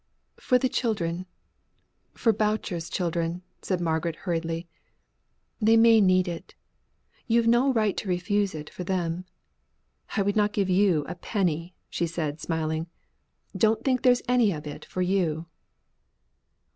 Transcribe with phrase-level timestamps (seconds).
[0.37, 1.27] "For the children
[2.15, 4.67] for Boucher's children," said Margaret, hurriedly.
[5.61, 6.55] "They may need it.
[7.27, 9.25] You've no right to refuse it for them.
[10.17, 12.87] I would not give you one penny," she said, smiling;
[13.55, 15.45] "don't think there's any of it for you."